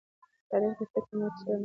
تاریخ 0.49 0.73
د 0.79 0.81
فتحې 0.91 1.11
او 1.13 1.19
ماتې 1.19 1.37
سره 1.41 1.47
مل 1.49 1.55
دی. 1.57 1.59